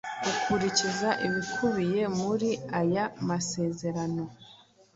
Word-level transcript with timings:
ukurikiza 0.31 1.09
ibikubiye 1.27 2.03
muri 2.19 2.49
aya 2.79 3.05
masezerano 3.27 4.23